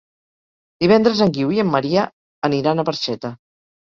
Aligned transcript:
Divendres 0.83 1.19
en 1.25 1.33
Guiu 1.35 1.51
i 1.57 1.61
en 1.63 1.69
Maria 1.75 2.05
aniran 2.49 2.81
a 2.85 2.89
Barxeta. 2.91 3.31